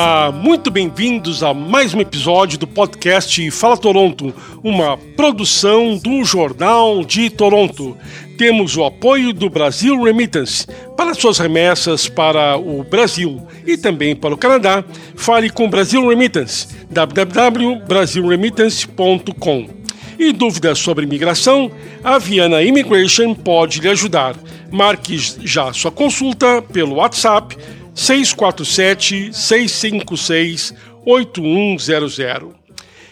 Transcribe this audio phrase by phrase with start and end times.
[0.00, 4.32] Olá, muito bem-vindos a mais um episódio do podcast Fala Toronto,
[4.62, 7.96] uma produção do Jornal de Toronto.
[8.38, 10.68] Temos o apoio do Brasil Remittance.
[10.96, 14.84] Para suas remessas para o Brasil e também para o Canadá,
[15.16, 19.68] fale com o Brasil Remittance, www.brasilremittance.com.
[20.16, 21.72] E dúvidas sobre imigração?
[22.04, 24.36] A Viana Immigration pode lhe ajudar.
[24.70, 27.56] Marque já sua consulta pelo WhatsApp
[27.98, 30.72] 647 656
[31.04, 32.54] 8100.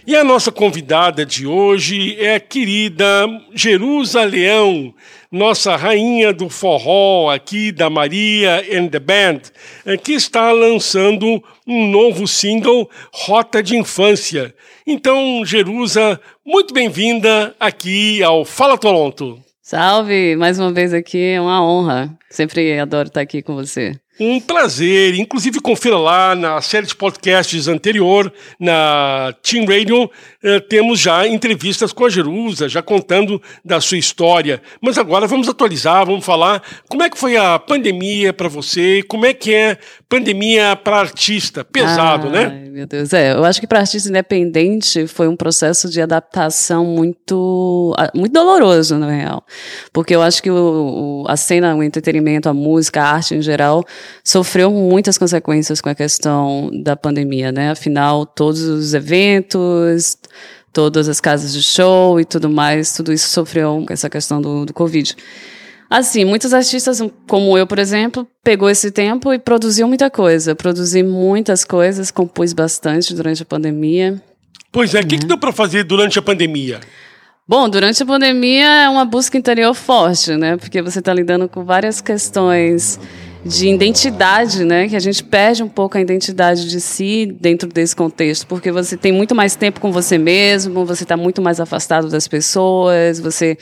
[0.06, 4.95] E a nossa convidada de hoje é a querida Jerusa Leão,
[5.32, 9.40] nossa rainha do forró aqui da Maria and the Band,
[9.84, 14.54] eh, que está lançando um novo single, Rota de Infância.
[14.87, 19.40] Então, Jerusa, muito bem-vinda aqui ao Fala Toronto.
[19.60, 22.16] Salve, mais uma vez aqui, é uma honra.
[22.30, 23.98] Sempre adoro estar aqui com você.
[24.18, 25.14] Um prazer.
[25.14, 30.10] Inclusive, confira lá na série de podcasts anterior, na Team Radio,
[30.42, 34.62] eh, temos já entrevistas com a Jerusa, já contando da sua história.
[34.80, 39.26] Mas agora vamos atualizar, vamos falar como é que foi a pandemia para você, como
[39.26, 39.76] é que é
[40.09, 41.62] pandemia para artista.
[41.64, 42.46] Pesado, né?
[42.46, 43.12] Ai, meu Deus.
[43.12, 48.96] É, eu acho que para artista independente foi um processo de adaptação muito, muito doloroso,
[48.96, 49.44] na real.
[49.92, 53.42] Porque eu acho que o, o, a cena, o entretenimento, a música, a arte em
[53.42, 53.84] geral
[54.24, 57.71] sofreu muitas consequências com a questão da pandemia, né?
[57.71, 60.16] Afinal, todos os eventos,
[60.73, 64.66] todas as casas de show e tudo mais, tudo isso sofreu com essa questão do,
[64.66, 65.16] do Covid.
[65.88, 70.54] Assim, muitos artistas, como eu, por exemplo, pegou esse tempo e produziu muita coisa.
[70.54, 74.21] Produzi muitas coisas, compus bastante durante a pandemia.
[74.72, 76.81] Pois é, o que, que deu para fazer durante a pandemia?
[77.49, 80.56] Bom, durante a pandemia é uma busca interior forte, né?
[80.56, 82.99] Porque você está lidando com várias questões
[83.47, 84.89] de identidade, né?
[84.89, 88.97] Que a gente perde um pouco a identidade de si dentro desse contexto, porque você
[88.97, 93.56] tem muito mais tempo com você mesmo, você está muito mais afastado das pessoas, você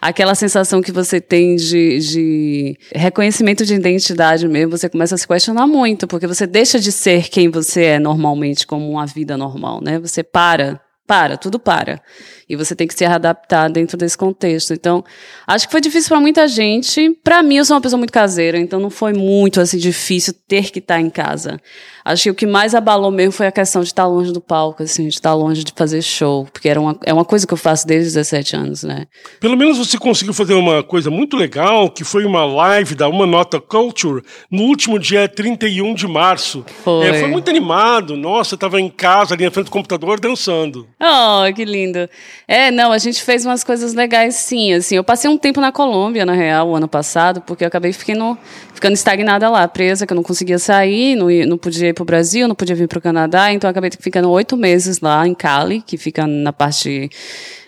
[0.00, 5.26] aquela sensação que você tem de, de reconhecimento de identidade mesmo, você começa a se
[5.26, 9.80] questionar muito, porque você deixa de ser quem você é normalmente, como uma vida normal,
[9.82, 9.98] né?
[9.98, 12.00] Você para para, tudo para.
[12.48, 14.72] E você tem que se adaptar dentro desse contexto.
[14.72, 15.04] Então,
[15.44, 17.10] acho que foi difícil para muita gente.
[17.24, 20.70] Para mim, eu sou uma pessoa muito caseira, então não foi muito assim difícil ter
[20.70, 21.60] que estar tá em casa.
[22.04, 24.82] Acho que o que mais abalou mesmo foi a questão de estar longe do palco,
[24.82, 27.58] assim, de estar longe de fazer show, porque era uma, é uma coisa que eu
[27.58, 29.06] faço desde os 17 anos, né?
[29.40, 33.26] Pelo menos você conseguiu fazer uma coisa muito legal, que foi uma live da Uma
[33.26, 36.64] Nota Culture no último dia 31 de março.
[36.82, 37.06] Foi.
[37.06, 38.16] É, foi muito animado.
[38.16, 40.88] Nossa, eu estava em casa ali na frente do computador dançando.
[41.02, 42.10] Oh, que lindo.
[42.46, 44.96] É, não, a gente fez umas coisas legais sim, assim.
[44.96, 48.36] Eu passei um tempo na Colômbia, na real, o ano passado, porque eu acabei ficando,
[48.74, 52.04] ficando estagnada lá, presa, que eu não conseguia sair, não, não podia ir para o
[52.04, 55.80] Brasil, não podia vir para o Canadá, então acabei ficando oito meses lá em Cali,
[55.80, 57.10] que fica na parte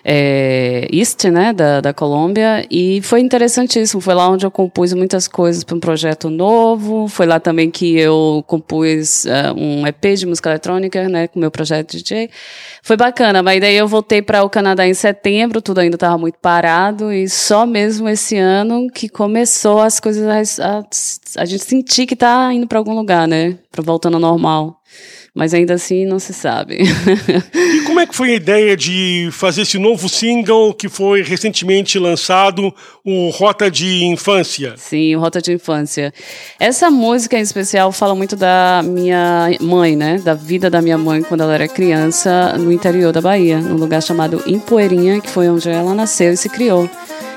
[0.04, 4.00] é, East, né, da, da Colômbia, e foi interessantíssimo.
[4.00, 7.06] Foi lá onde eu compus muitas coisas para um projeto novo.
[7.08, 11.50] Foi lá também que eu compus uh, um EP de música eletrônica, né, com meu
[11.50, 12.30] projeto DJ.
[12.82, 16.38] Foi bacana, mas daí eu voltei para o Canadá em setembro, tudo ainda estava muito
[16.40, 20.84] parado, e só mesmo esse ano que começou as coisas a, a,
[21.42, 24.82] a gente sentir que está indo para algum lugar, né, para voltando ao normal
[25.34, 26.78] mas ainda assim não se sabe.
[27.54, 31.98] e como é que foi a ideia de fazer esse novo single que foi recentemente
[31.98, 32.72] lançado,
[33.04, 34.75] o Rota de Infância?
[34.76, 36.12] Sim, o Rota de Infância.
[36.60, 40.19] Essa música em especial fala muito da minha mãe, né?
[40.19, 44.03] Da vida da minha mãe quando ela era criança no interior da Bahia, num lugar
[44.03, 46.88] chamado Impoeirinha, que foi onde ela nasceu e se criou.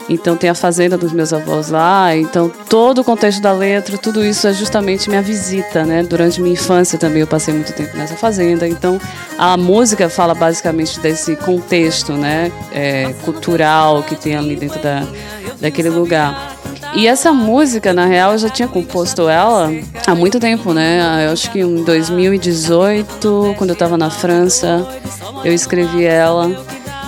[0.07, 2.15] Então tem a fazenda dos meus avós lá.
[2.15, 6.03] Então todo o contexto da letra, tudo isso é justamente minha visita, né?
[6.03, 8.67] Durante minha infância também eu passei muito tempo nessa fazenda.
[8.67, 8.99] Então
[9.37, 12.51] a música fala basicamente desse contexto, né?
[12.71, 15.03] É, cultural que tem ali dentro da,
[15.59, 16.55] daquele lugar.
[16.95, 19.69] E essa música, na real, eu já tinha composto ela
[20.07, 21.25] há muito tempo, né?
[21.25, 24.87] Eu acho que em 2018, quando eu estava na França,
[25.43, 26.49] eu escrevi ela.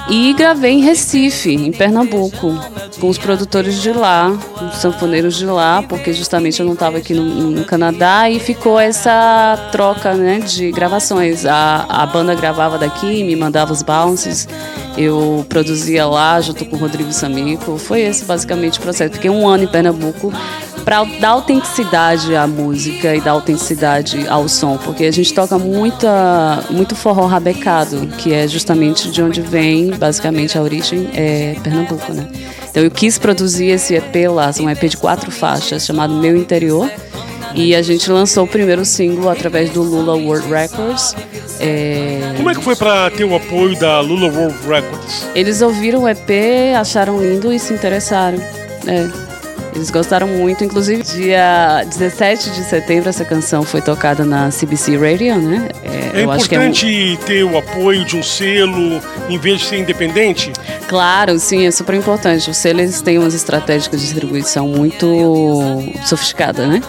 [0.09, 2.57] E gravei em Recife, em Pernambuco,
[2.97, 4.29] com os produtores de lá,
[4.61, 8.79] os sanfoneiros de lá, porque justamente eu não estava aqui no, no, Canadá e ficou
[8.79, 11.45] essa troca né, de gravações.
[11.45, 14.47] A, a banda gravava daqui, me mandava os bounces,
[14.97, 17.77] eu produzia lá junto com o Rodrigo Samico.
[17.77, 19.13] Foi esse basicamente o processo.
[19.13, 20.31] Fiquei um ano em Pernambuco
[20.87, 26.63] para dar autenticidade à música e dar autenticidade ao som, porque a gente toca muita,
[26.69, 32.25] muito forró rabecado, que é justamente de onde vem, basicamente, a origem é Pernambuco, né?
[32.69, 36.89] Então eu quis produzir esse EP lá, um EP de quatro faixas, chamado Meu Interior,
[37.53, 41.13] E a gente lançou o primeiro single através do Lula World Records.
[41.59, 42.33] É...
[42.37, 45.27] Como é que foi para ter o apoio da Lula World Records?
[45.35, 46.29] Eles ouviram o EP,
[46.79, 48.39] acharam lindo e se interessaram.
[48.87, 49.26] É.
[49.77, 55.35] Eles gostaram muito, inclusive dia 17 de setembro essa canção foi tocada na CBC Radio,
[55.39, 55.69] né?
[55.83, 57.15] É, é importante é um...
[57.23, 60.51] ter o apoio de um selo em vez de ser independente?
[60.87, 62.49] Claro, sim, é super importante.
[62.49, 65.05] Os selos têm umas estratégias de distribuição muito
[66.03, 66.81] sofisticadas, né?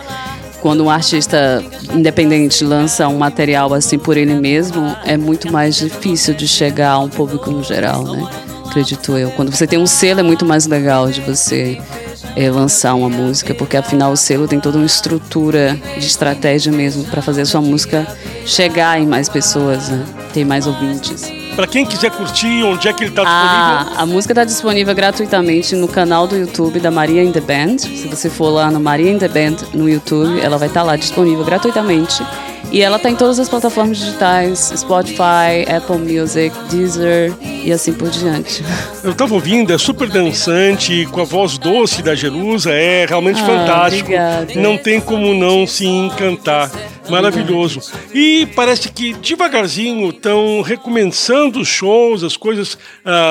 [0.63, 1.63] quando um artista
[1.95, 6.99] independente lança um material assim por ele mesmo, é muito mais difícil de chegar a
[6.99, 8.27] um público no geral, né?
[8.67, 9.31] Acredito eu.
[9.33, 11.79] Quando você tem um selo é muito mais legal de você
[12.39, 17.03] é, lançar uma música, porque afinal o selo tem toda uma estrutura de estratégia mesmo
[17.05, 18.07] para fazer a sua música
[18.47, 20.07] chegar em mais pessoas, né?
[20.33, 21.33] ter mais ouvintes.
[21.57, 23.97] Para quem quiser curtir, onde é que ele está disponível?
[23.99, 27.79] Ah, a música está disponível gratuitamente no canal do YouTube da Maria in the Band.
[27.79, 30.87] Se você for lá no Maria in the Band no YouTube, ela vai estar tá
[30.87, 32.25] lá disponível gratuitamente.
[32.71, 38.11] E ela está em todas as plataformas digitais: Spotify, Apple Music, Deezer e assim por
[38.11, 38.63] diante.
[39.03, 43.47] Eu estava ouvindo, é super dançante, com a voz doce da Jerusa, é realmente ah,
[43.47, 44.05] fantástico.
[44.05, 44.55] Obrigada.
[44.57, 46.71] Não tem como não se encantar.
[47.09, 47.81] Maravilhoso.
[48.13, 52.77] E parece que devagarzinho estão recomeçando os shows, as coisas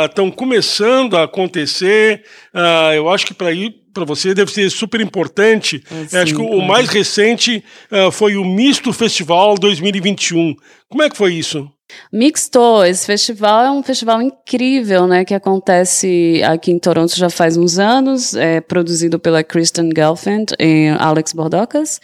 [0.06, 2.24] estão ah, começando a acontecer.
[2.54, 5.84] Ah, eu acho que para ir para você deve ser super importante.
[6.08, 10.54] Sim, Acho que o mais recente uh, foi o Misto Festival 2021.
[10.88, 11.68] Como é que foi isso?
[12.14, 17.56] Mixto, esse festival é um festival incrível, né, que acontece aqui em Toronto já faz
[17.56, 22.00] uns anos, é produzido pela Kristen Gelfand e Alex Bordocas.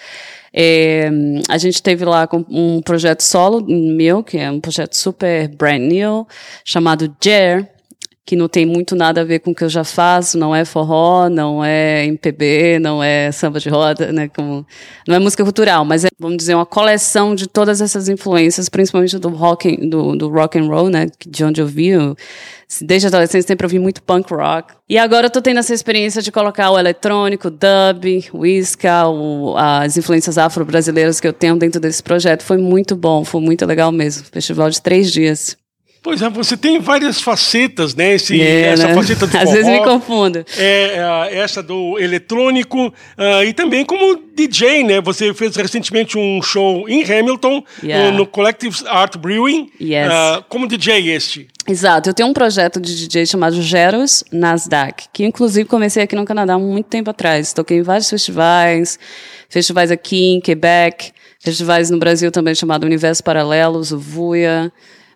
[0.56, 1.10] É,
[1.50, 6.26] a gente teve lá um projeto solo meu, que é um projeto super brand new,
[6.64, 7.73] chamado Jer,
[8.26, 10.64] que não tem muito nada a ver com o que eu já faço, não é
[10.64, 14.66] forró, não é MPB, não é samba de roda, né, como,
[15.06, 19.18] não é música cultural, mas é, vamos dizer, uma coleção de todas essas influências, principalmente
[19.20, 21.92] do rock, do, do rock and roll, né, de onde eu vi,
[22.82, 24.74] desde a adolescência sempre ouvi muito punk rock.
[24.88, 29.08] E agora eu tô tendo essa experiência de colocar o eletrônico, o dub, o isca,
[29.08, 32.44] o, as influências afro-brasileiras que eu tenho dentro desse projeto.
[32.44, 34.26] Foi muito bom, foi muito legal mesmo.
[34.32, 35.58] Festival de três dias.
[36.04, 38.16] Pois é, você tem várias facetas, né?
[38.16, 38.94] Esse, é, essa né?
[38.94, 40.46] faceta do Às forró, vezes me confundo.
[40.58, 40.98] É,
[41.32, 45.00] é, essa do eletrônico uh, e também como DJ, né?
[45.00, 48.12] Você fez recentemente um show em Hamilton, yeah.
[48.12, 49.72] no, no, Collective Art Brewing.
[49.80, 50.12] Yes.
[50.12, 51.48] Uh, como DJ este?
[51.66, 52.10] Exato.
[52.10, 56.56] Eu tenho um projeto de DJ chamado Geros Nasdaq, que inclusive comecei aqui no Canadá
[56.56, 57.54] há muito tempo atrás.
[57.54, 59.00] Toquei em vários festivais,
[59.48, 64.70] festivais aqui em Quebec, festivais no Brasil também chamado Universo Paralelos, o VUIA.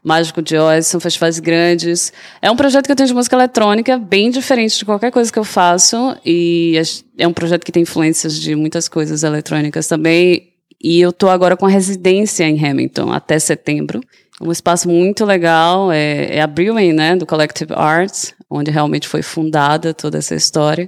[0.07, 2.13] Mágico de Oz, são festivais grandes.
[2.41, 5.37] É um projeto que eu tenho de música eletrônica, bem diferente de qualquer coisa que
[5.37, 6.81] eu faço, e
[7.17, 10.53] é um projeto que tem influências de muitas coisas eletrônicas também.
[10.81, 13.99] E eu estou agora com a residência em Hamilton até setembro.
[14.39, 19.23] Um espaço muito legal, é, é a Brewing, né, do Collective Arts, onde realmente foi
[19.23, 20.87] fundada toda essa história.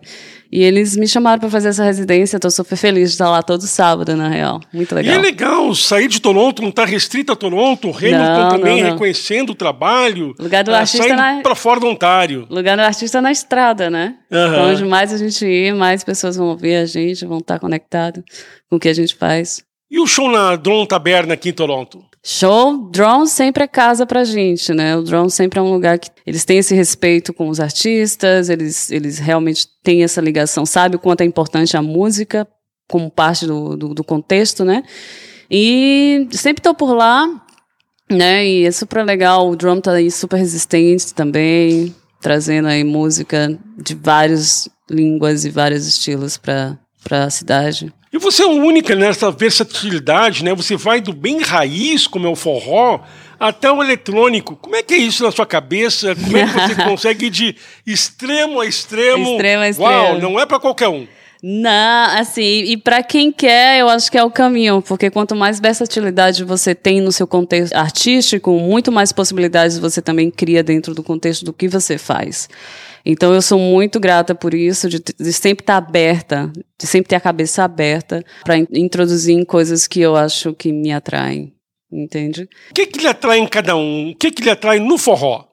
[0.51, 3.61] E eles me chamaram para fazer essa residência, estou super feliz de estar lá todo
[3.61, 4.59] sábado, na real.
[4.71, 5.13] Muito legal.
[5.13, 8.49] E é legal, sair de Toronto, não estar tá restrito a Toronto, o Hamilton não,
[8.49, 8.93] também não, não.
[8.93, 10.33] reconhecendo o trabalho.
[10.39, 11.41] Lugar do é, artista na...
[11.41, 12.47] para fora do Ontário.
[12.49, 14.15] Lugar do artista na estrada, né?
[14.31, 14.47] Uhum.
[14.47, 18.23] Então, onde mais a gente ir, mais pessoas vão ouvir a gente, vão estar conectados
[18.69, 19.63] com o que a gente faz.
[19.91, 22.03] E o show na Drone Taberna aqui em Toronto?
[22.23, 24.95] Show, drone sempre é casa pra gente, né?
[24.95, 28.91] O drone sempre é um lugar que eles têm esse respeito com os artistas, eles,
[28.91, 32.47] eles realmente têm essa ligação, sabe o quanto é importante a música
[32.87, 34.83] como parte do, do, do contexto, né?
[35.49, 37.27] E sempre estou por lá,
[38.11, 38.45] né?
[38.45, 43.95] E é super legal, o drone tá aí super resistente também, trazendo aí música de
[43.95, 46.37] várias línguas e vários estilos
[47.03, 47.93] para a cidade.
[48.11, 50.53] E você é única nessa versatilidade, né?
[50.55, 53.01] Você vai do bem raiz, como é o forró,
[53.39, 54.55] até o eletrônico.
[54.55, 56.15] Como é que é isso na sua cabeça?
[56.15, 59.31] Como é que você consegue ir de extremo a extremo?
[59.33, 59.91] Extremo a extremo.
[59.91, 61.07] Uau, não é para qualquer um.
[61.41, 65.57] Não, assim, e para quem quer, eu acho que é o caminho, porque quanto mais
[65.57, 71.01] versatilidade você tem no seu contexto artístico, muito mais possibilidades você também cria dentro do
[71.01, 72.49] contexto do que você faz.
[73.05, 77.15] Então eu sou muito grata por isso, de, de sempre estar aberta, de sempre ter
[77.15, 81.53] a cabeça aberta para in, introduzir em coisas que eu acho que me atraem,
[81.91, 82.47] entende?
[82.71, 84.11] O que, que lhe atrai em cada um?
[84.11, 85.49] O que, que lhe atrai no forró?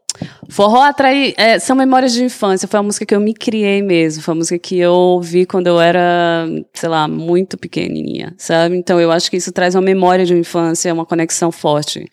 [0.49, 1.35] Forró atrai.
[1.37, 2.69] É, são memórias de infância.
[2.69, 4.23] Foi a música que eu me criei mesmo.
[4.23, 8.77] Foi a música que eu ouvi quando eu era, sei lá, muito pequenininha, sabe?
[8.77, 12.07] Então eu acho que isso traz uma memória de infância, uma conexão forte.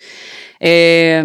[0.65, 1.21] É,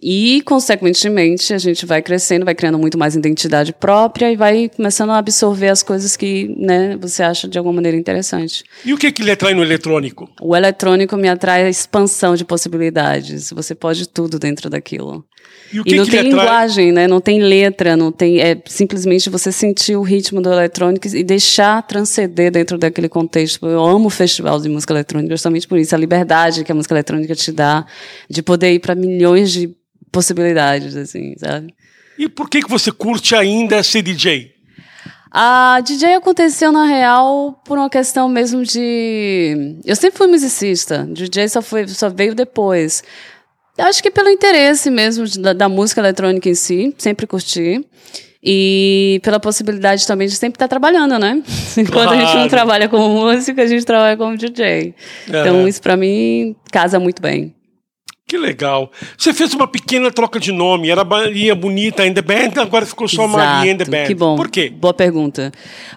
[0.00, 5.10] e, consequentemente, a gente vai crescendo, vai criando muito mais identidade própria e vai começando
[5.10, 8.62] a absorver as coisas que né, você acha de alguma maneira interessante.
[8.84, 10.30] E o que, que lhe atrai no eletrônico?
[10.40, 13.50] O eletrônico me atrai a expansão de possibilidades.
[13.50, 15.24] Você pode tudo dentro daquilo.
[15.72, 17.08] E, e não tem linguagem, né?
[17.08, 18.40] Não tem letra, não tem.
[18.40, 23.66] É simplesmente você sentir o ritmo do eletrônico e deixar transcender dentro daquele contexto.
[23.66, 26.94] Eu amo o festival de música eletrônica justamente por isso, a liberdade que a música
[26.94, 27.84] eletrônica te dá
[28.36, 29.74] de poder ir para milhões de
[30.12, 31.74] possibilidades, assim, sabe?
[32.18, 34.54] E por que que você curte ainda ser DJ?
[35.32, 39.78] A DJ aconteceu, na real, por uma questão mesmo de.
[39.84, 43.02] Eu sempre fui musicista, DJ só, foi, só veio depois.
[43.78, 47.84] Acho que pelo interesse mesmo da, da, música eletrônica em si, sempre curti.
[48.48, 51.42] E pela possibilidade também de sempre estar trabalhando, né?
[51.76, 52.10] Enquanto claro.
[52.12, 54.94] a gente não trabalha como músico, a gente trabalha como DJ.
[55.30, 55.40] É.
[55.40, 57.56] Então, isso para mim casa muito bem.
[58.26, 58.90] Que legal.
[59.16, 60.90] Você fez uma pequena troca de nome.
[60.90, 64.06] Era Maria Bonita in the Band, agora ficou só Exato, Maria in the Band.
[64.06, 64.36] Que bom.
[64.36, 64.68] Por quê?
[64.68, 65.52] Boa pergunta.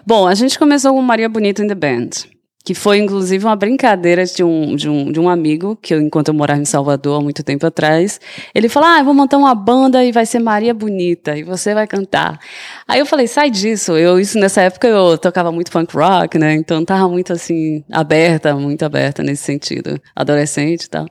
[0.06, 2.30] Bom, a gente começou com Maria Bonita in the Band
[2.62, 6.28] que foi inclusive uma brincadeira de um, de um, de um amigo, que eu, enquanto
[6.28, 8.20] eu morava em Salvador há muito tempo atrás,
[8.54, 11.72] ele falou, ah, eu vou montar uma banda e vai ser Maria Bonita, e você
[11.72, 12.38] vai cantar.
[12.86, 16.54] Aí eu falei, sai disso, eu, isso nessa época eu tocava muito punk rock, né,
[16.54, 21.06] então tava muito assim, aberta, muito aberta nesse sentido, adolescente e tal.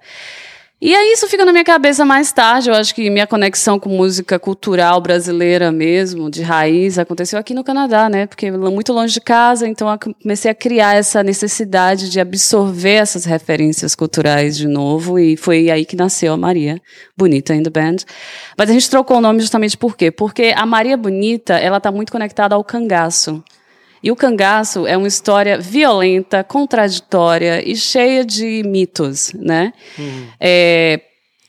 [0.82, 2.70] E aí isso fica na minha cabeça mais tarde.
[2.70, 7.66] Eu acho que minha conexão com música cultural brasileira mesmo, de raiz, aconteceu aqui no
[7.66, 8.26] Canadá, né?
[8.26, 13.26] Porque muito longe de casa, então eu comecei a criar essa necessidade de absorver essas
[13.26, 16.82] referências culturais de novo e foi aí que nasceu a Maria
[17.18, 17.98] Bonita in the Band.
[18.58, 20.10] Mas a gente trocou o nome justamente por quê?
[20.10, 23.44] Porque a Maria Bonita, ela está muito conectada ao cangaço.
[24.02, 29.74] E o cangaço é uma história violenta, contraditória e cheia de mitos, né?
[29.98, 30.28] Uhum.
[30.40, 31.02] É,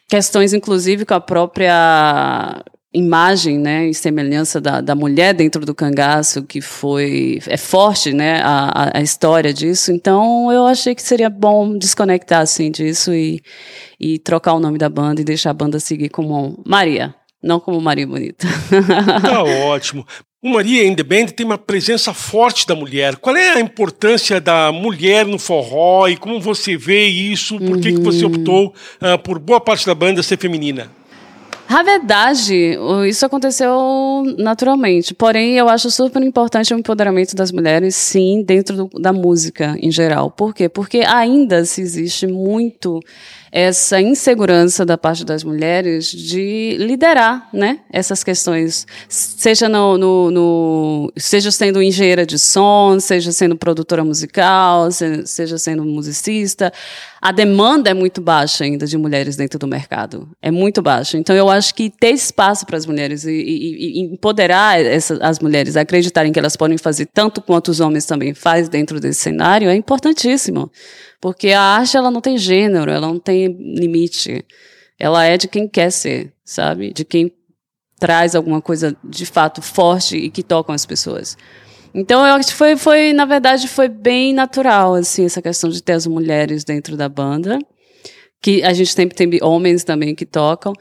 [0.09, 6.43] questões, inclusive, com a própria imagem, né, e semelhança da, da mulher dentro do cangaço,
[6.43, 9.93] que foi é forte, né, a, a história disso.
[9.93, 13.41] Então, eu achei que seria bom desconectar assim disso e,
[13.99, 17.15] e trocar o nome da banda e deixar a banda seguir como Maria.
[17.43, 18.47] Não como Maria Bonita.
[19.23, 20.07] Tá ótimo.
[20.43, 23.17] O Maria in the Band tem uma presença forte da mulher.
[23.17, 27.59] Qual é a importância da mulher no forró e como você vê isso?
[27.59, 28.33] Por que, que você uhum.
[28.33, 30.91] optou uh, por boa parte da banda ser feminina?
[31.71, 32.77] Na verdade,
[33.09, 35.15] isso aconteceu naturalmente.
[35.15, 39.89] Porém, eu acho super importante o empoderamento das mulheres, sim, dentro do, da música em
[39.89, 40.33] geral.
[40.33, 40.69] Por quê?
[40.69, 43.01] Porque ainda se existe muito
[43.53, 51.13] essa insegurança da parte das mulheres de liderar, né, essas questões, seja no, no, no
[51.17, 54.89] seja sendo engenheira de som, seja sendo produtora musical,
[55.25, 56.73] seja sendo musicista,
[57.21, 61.19] a demanda é muito baixa ainda de mulheres dentro do mercado, é muito baixa.
[61.19, 65.39] Então eu acho que ter espaço para as mulheres e, e, e empoderar essa, as
[65.39, 69.69] mulheres, acreditarem que elas podem fazer tanto quanto os homens também faz dentro desse cenário
[69.69, 70.71] é importantíssimo.
[71.21, 74.45] Porque a arte ela não tem gênero, ela não tem limite.
[74.99, 76.93] Ela é de quem quer ser, sabe?
[76.93, 77.33] De quem
[77.99, 81.37] traz alguma coisa de fato forte e que tocam as pessoas.
[81.93, 85.83] Então eu acho que foi, foi, na verdade, foi bem natural, assim, essa questão de
[85.83, 87.59] ter as mulheres dentro da banda.
[88.41, 90.73] Que a gente sempre tem homens também que tocam.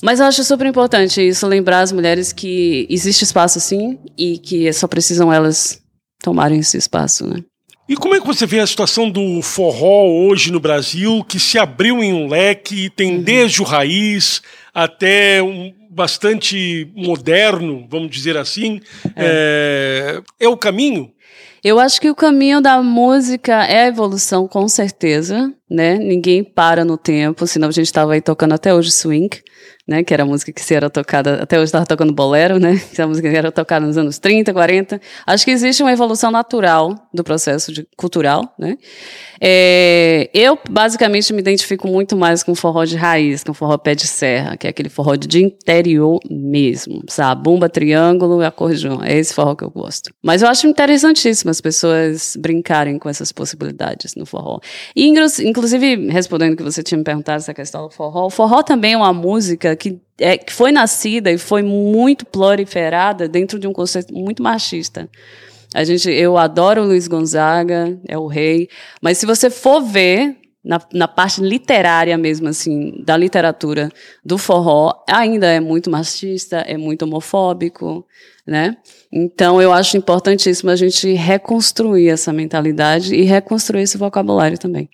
[0.00, 4.72] Mas eu acho super importante isso, lembrar as mulheres que existe espaço sim e que
[4.72, 5.80] só precisam elas
[6.22, 7.42] tomarem esse espaço, né?
[7.88, 11.58] E como é que você vê a situação do forró hoje no Brasil, que se
[11.58, 13.22] abriu em um leque, tem uhum.
[13.22, 14.40] desde o raiz
[14.72, 18.80] até um bastante moderno, vamos dizer assim?
[19.14, 21.12] É, é, é o caminho?
[21.62, 25.96] Eu acho que o caminho da música é a evolução, com certeza, né?
[25.96, 29.42] Ninguém para no tempo, senão a gente estava aí tocando até hoje swing
[29.86, 30.02] né?
[30.04, 32.80] Que era a música que se era tocada, até hoje estava tocando bolero, né?
[32.92, 35.00] Que é a música que era tocada nos anos 30, 40.
[35.26, 38.76] Acho que existe uma evolução natural do processo de, cultural, né?
[39.40, 44.06] É, eu, basicamente, me identifico muito mais com forró de raiz, com forró pé de
[44.06, 47.42] serra, que é aquele forró de interior mesmo, sabe?
[47.42, 49.02] Bumba, triângulo e acordeão.
[49.02, 50.14] É esse forró que eu gosto.
[50.22, 54.60] Mas eu acho interessantíssimo as pessoas brincarem com essas possibilidades no forró.
[54.94, 55.48] E, inclusive,
[56.10, 59.12] respondendo que você tinha me perguntado essa questão do forró, o forró também é uma
[59.12, 64.42] música que, é, que foi nascida e foi muito proliferada dentro de um conceito muito
[64.42, 65.08] machista.
[65.74, 68.68] A gente, eu adoro o Luiz Gonzaga, é o rei,
[69.00, 73.88] mas se você for ver na, na parte literária mesmo, assim, da literatura
[74.24, 78.06] do forró, ainda é muito machista, é muito homofóbico,
[78.46, 78.76] né?
[79.10, 84.88] Então, eu acho importantíssimo a gente reconstruir essa mentalidade e reconstruir esse vocabulário também.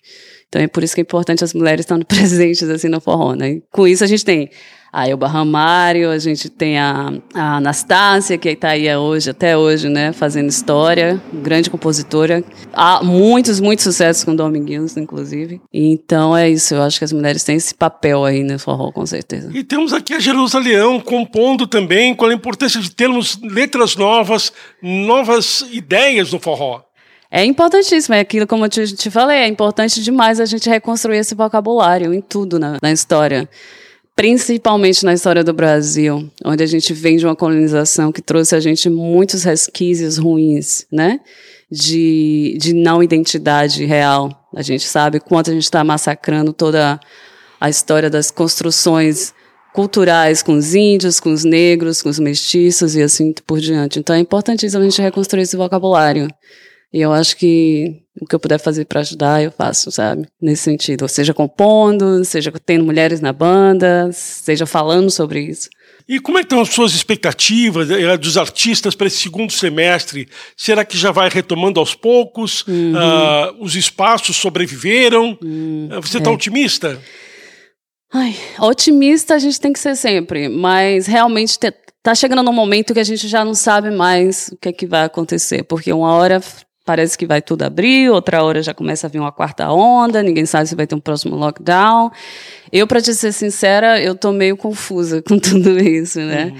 [0.49, 3.61] Então, é por isso que é importante as mulheres estarem presentes, assim, no forró, né?
[3.71, 4.49] Com isso, a gente tem
[4.91, 9.87] a Elba Ramário, a gente tem a, a Anastácia, que está aí hoje, até hoje,
[9.87, 12.43] né, fazendo história, grande compositora.
[12.73, 15.61] Há muitos, muitos sucessos com Dominguinhos, inclusive.
[15.71, 19.05] Então é isso, eu acho que as mulheres têm esse papel aí no forró, com
[19.05, 19.51] certeza.
[19.53, 24.51] E temos aqui a Jerusa Leão compondo também, qual a importância de termos letras novas,
[24.81, 26.81] novas ideias no forró.
[27.31, 31.17] É importantíssimo, é aquilo como eu te, te falei, é importante demais a gente reconstruir
[31.17, 33.47] esse vocabulário em tudo na, na história
[34.19, 38.59] principalmente na história do Brasil, onde a gente vem de uma colonização que trouxe a
[38.59, 41.21] gente muitos resquícios ruins, né?
[41.71, 44.29] De, de não identidade real.
[44.53, 46.99] A gente sabe quanto a gente está massacrando toda
[47.61, 49.33] a história das construções
[49.73, 53.99] culturais com os índios, com os negros, com os mestiços e assim por diante.
[53.99, 56.27] Então é importantíssimo a gente reconstruir esse vocabulário.
[56.91, 60.27] E eu acho que o que eu puder fazer para ajudar, eu faço, sabe?
[60.41, 61.07] Nesse sentido.
[61.07, 65.69] Seja compondo, seja tendo mulheres na banda, seja falando sobre isso.
[66.07, 70.27] E como é estão as suas expectativas eh, dos artistas para esse segundo semestre?
[70.57, 72.65] Será que já vai retomando aos poucos?
[72.67, 72.93] Uhum.
[72.93, 75.37] Uh, os espaços sobreviveram?
[75.39, 75.89] Uhum.
[76.01, 76.33] Você está é.
[76.33, 76.99] otimista?
[78.11, 82.99] Ai, otimista a gente tem que ser sempre, mas realmente está chegando num momento que
[82.99, 86.41] a gente já não sabe mais o que é que vai acontecer, porque uma hora
[86.89, 90.47] parece que vai tudo abrir, outra hora já começa a vir uma quarta onda, ninguém
[90.47, 92.09] sabe se vai ter um próximo lockdown.
[92.71, 96.45] Eu, para te ser sincera, eu tô meio confusa com tudo isso, né?
[96.45, 96.57] Uhum.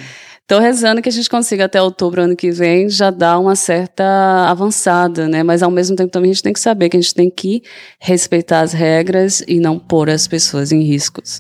[0.50, 4.04] Tô rezando que a gente consiga até outubro ano que vem já dar uma certa
[4.50, 5.44] avançada, né?
[5.44, 7.62] Mas ao mesmo tempo também a gente tem que saber que a gente tem que
[8.00, 11.40] respeitar as regras e não pôr as pessoas em riscos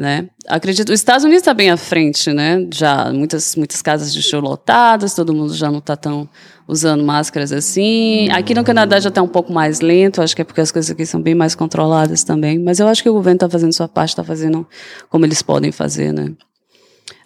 [0.00, 0.30] né?
[0.48, 2.66] Acredito, os Estados Unidos está bem à frente, né?
[2.72, 6.26] Já muitas muitas casas de show lotadas, todo mundo já não está tão
[6.66, 8.30] usando máscaras assim.
[8.30, 10.90] Aqui no Canadá já está um pouco mais lento, acho que é porque as coisas
[10.90, 12.58] aqui são bem mais controladas também.
[12.58, 14.66] Mas eu acho que o governo está fazendo sua parte, está fazendo
[15.10, 16.32] como eles podem fazer, né?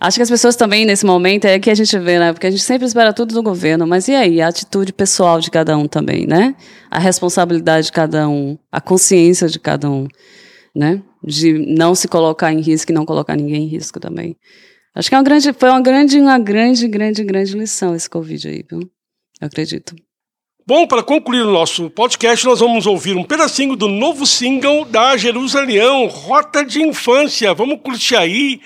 [0.00, 2.32] Acho que as pessoas também, nesse momento, é que a gente vê, né?
[2.32, 4.40] Porque a gente sempre espera tudo do governo, mas e aí?
[4.40, 6.54] A atitude pessoal de cada um também, né?
[6.90, 10.06] A responsabilidade de cada um, a consciência de cada um,
[10.74, 11.02] né?
[11.26, 14.36] de não se colocar em risco e não colocar ninguém em risco também.
[14.94, 18.46] Acho que é uma grande, foi uma grande, uma grande, grande, grande lição esse Covid
[18.46, 18.80] aí, viu?
[19.40, 19.96] Eu acredito.
[20.66, 25.16] Bom, para concluir o nosso podcast, nós vamos ouvir um pedacinho do novo single da
[25.16, 27.52] Jerusalém, Rota de Infância.
[27.52, 28.60] Vamos curtir aí.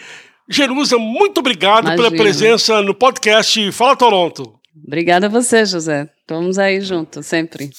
[0.49, 2.11] Jerusa, muito obrigado Imagina.
[2.11, 4.55] pela presença no podcast Fala Toronto.
[4.87, 6.09] Obrigada a você, José.
[6.27, 7.71] Vamos aí junto, sempre.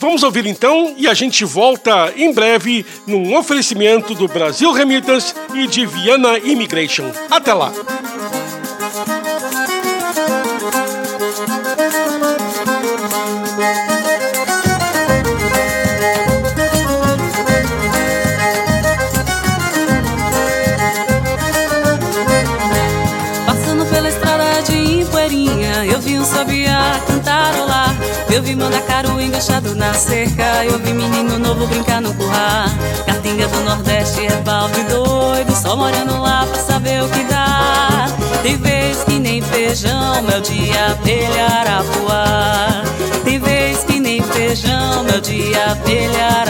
[0.00, 5.66] Vamos ouvir então e a gente volta em breve num oferecimento do Brasil Remittance e
[5.66, 7.10] de Viana Immigration.
[7.30, 7.72] Até lá!
[28.34, 30.64] Eu vi mandacaru enganchado na cerca.
[30.64, 32.68] Eu vi menino novo brincar no curral.
[33.06, 38.08] Catinga do Nordeste é balde doido Só morando lá pra saber o que dá.
[38.42, 42.82] Tem vez que nem feijão Mel de abelha arapuá.
[43.24, 46.43] Tem vez que nem feijão Mel de abelha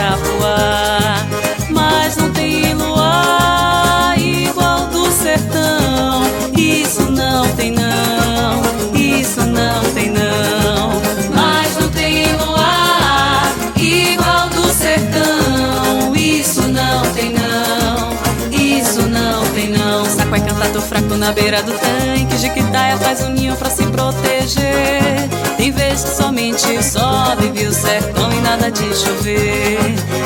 [20.95, 22.37] fraco na beira do tanque.
[22.37, 25.27] Jiquitaia faz um ninho pra se proteger.
[25.57, 29.77] Tem vez que somente sobe, viu sertão e nada de chover.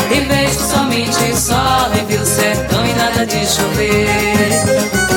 [0.09, 5.08] Tem vez que somente sobe, viu sertão e nada de chover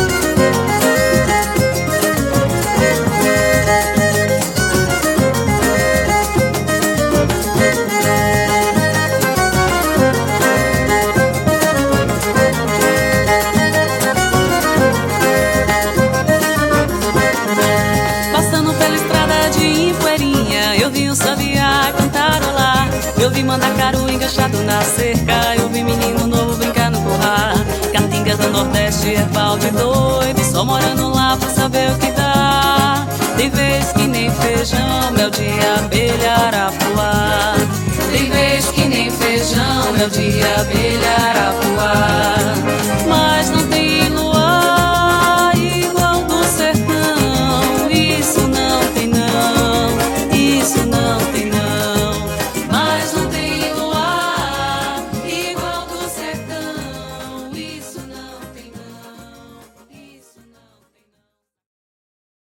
[23.53, 25.55] mandacaru enganchado na cerca.
[25.57, 27.55] Eu vi menino novo brincar no curral
[27.93, 29.15] Catinga do Nordeste.
[29.15, 33.07] É pau de doido Só morando lá pra saber o que dá.
[33.37, 37.55] Tem vez que nem feijão, mel de abelha arapuá
[38.13, 41.13] Tem vez que nem feijão, mel de abelha,